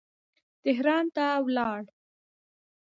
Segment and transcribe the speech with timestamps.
[0.63, 1.81] تهران ته ولاړ.